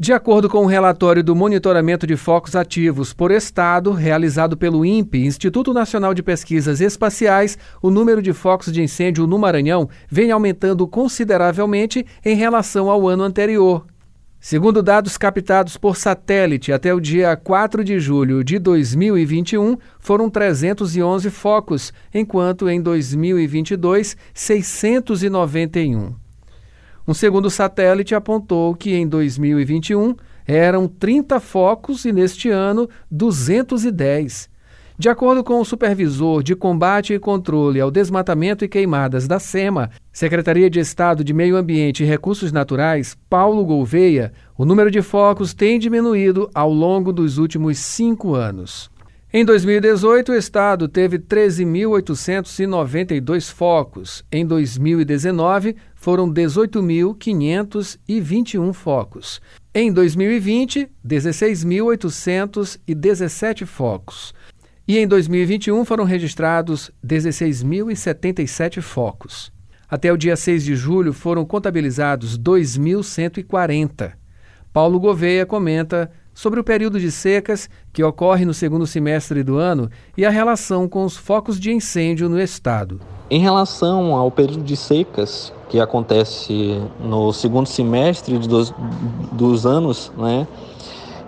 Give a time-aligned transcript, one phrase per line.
[0.00, 4.84] De acordo com o um relatório do Monitoramento de Focos Ativos por Estado, realizado pelo
[4.84, 10.30] INPE, Instituto Nacional de Pesquisas Espaciais, o número de focos de incêndio no Maranhão vem
[10.30, 13.86] aumentando consideravelmente em relação ao ano anterior.
[14.38, 21.28] Segundo dados captados por satélite até o dia 4 de julho de 2021, foram 311
[21.28, 26.27] focos, enquanto em 2022, 691.
[27.08, 30.14] Um segundo satélite apontou que em 2021
[30.46, 34.50] eram 30 focos e neste ano 210.
[34.98, 39.88] De acordo com o supervisor de combate e controle ao desmatamento e queimadas da SEMA,
[40.12, 45.54] Secretaria de Estado de Meio Ambiente e Recursos Naturais, Paulo Gouveia, o número de focos
[45.54, 48.90] tem diminuído ao longo dos últimos cinco anos.
[49.30, 54.24] Em 2018, o estado teve 13.892 focos.
[54.32, 59.42] Em 2019, foram 18.521 focos.
[59.74, 64.32] Em 2020, 16.817 focos.
[64.86, 69.50] E em 2021 foram registrados 16.077 focos.
[69.90, 74.12] Até o dia 6 de julho foram contabilizados 2.140.
[74.72, 79.90] Paulo Gouveia comenta sobre o período de secas que ocorre no segundo semestre do ano
[80.16, 83.00] e a relação com os focos de incêndio no estado.
[83.28, 88.72] Em relação ao período de secas que acontece no segundo semestre dos,
[89.32, 90.46] dos anos, né,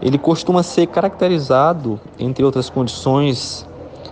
[0.00, 3.66] ele costuma ser caracterizado, entre outras condições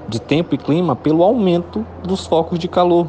[0.06, 3.06] de tempo e clima, pelo aumento dos focos de calor.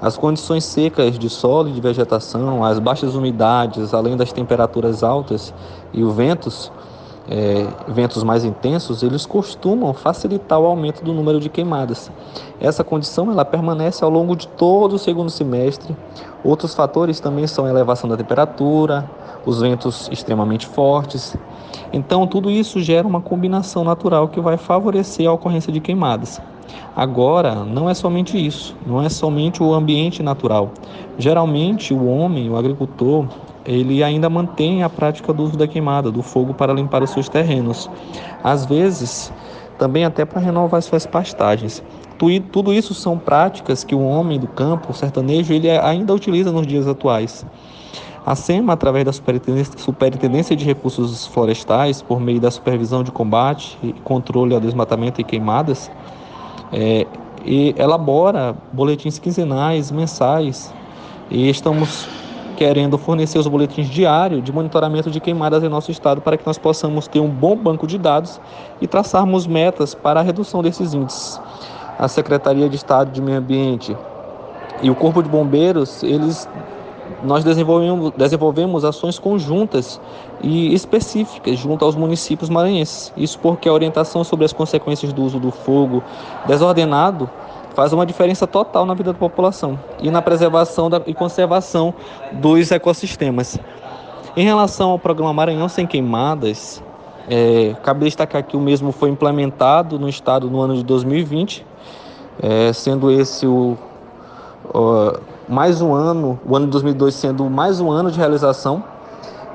[0.00, 5.52] As condições secas de solo e de vegetação, as baixas umidades, além das temperaturas altas
[5.92, 6.72] e os ventos,
[7.28, 12.10] é, ventos mais intensos, eles costumam facilitar o aumento do número de queimadas.
[12.60, 15.96] Essa condição ela permanece ao longo de todo o segundo semestre.
[16.42, 19.08] Outros fatores também são a elevação da temperatura,
[19.44, 21.36] os ventos extremamente fortes.
[21.92, 26.40] Então, tudo isso gera uma combinação natural que vai favorecer a ocorrência de queimadas.
[26.96, 30.72] Agora, não é somente isso, não é somente o ambiente natural.
[31.18, 33.26] Geralmente, o homem, o agricultor,
[33.64, 37.28] ele ainda mantém a prática do uso da queimada, do fogo para limpar os seus
[37.28, 37.88] terrenos.
[38.42, 39.32] Às vezes,
[39.78, 41.82] também até para renovar suas pastagens.
[42.52, 46.66] Tudo isso são práticas que o homem do campo, o sertanejo, ele ainda utiliza nos
[46.66, 47.46] dias atuais.
[48.26, 53.94] A SEMA, através da Superintendência de Recursos Florestais, por meio da supervisão de combate e
[54.04, 55.90] controle ao desmatamento e queimadas,
[56.72, 57.06] é,
[57.44, 60.72] e elabora boletins quinzenais, mensais,
[61.30, 62.08] e estamos
[62.56, 66.58] querendo fornecer os boletins diários de monitoramento de queimadas em nosso estado para que nós
[66.58, 68.38] possamos ter um bom banco de dados
[68.82, 71.40] e traçarmos metas para a redução desses índices.
[71.98, 73.96] A Secretaria de Estado de Meio Ambiente
[74.82, 76.46] e o Corpo de Bombeiros, eles
[77.22, 80.00] nós desenvolvemos, desenvolvemos ações conjuntas
[80.42, 83.12] e específicas junto aos municípios maranhenses.
[83.16, 86.02] Isso porque a orientação sobre as consequências do uso do fogo
[86.46, 87.28] desordenado
[87.74, 91.94] faz uma diferença total na vida da população e na preservação da, e conservação
[92.32, 93.58] dos ecossistemas.
[94.36, 96.82] Em relação ao programa Maranhão Sem Queimadas,
[97.28, 101.66] é, cabe destacar que o mesmo foi implementado no estado no ano de 2020,
[102.42, 103.76] é, sendo esse o,
[105.48, 108.82] mais um ano, o ano de 2002 sendo mais um ano de realização,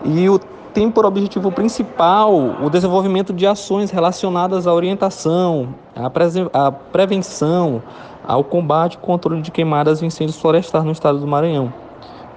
[0.03, 0.39] e o
[0.75, 6.11] tem por objetivo principal o desenvolvimento de ações relacionadas à orientação, à,
[6.67, 7.81] à prevenção,
[8.27, 11.84] ao combate e controle de queimadas e incêndios florestais no estado do Maranhão.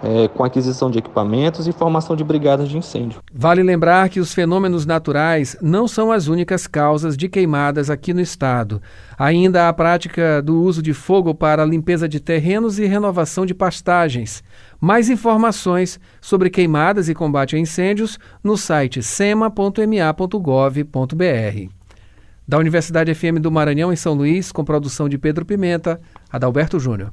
[0.00, 3.20] É, com aquisição de equipamentos e formação de brigadas de incêndio.
[3.34, 8.20] Vale lembrar que os fenômenos naturais não são as únicas causas de queimadas aqui no
[8.20, 8.80] estado.
[9.18, 14.44] Ainda a prática do uso de fogo para limpeza de terrenos e renovação de pastagens.
[14.80, 19.58] Mais informações sobre queimadas e combate a incêndios no site sema.ma.gov.br.
[22.46, 26.00] Da Universidade FM do Maranhão, em São Luís, com produção de Pedro Pimenta,
[26.32, 27.12] Adalberto Júnior.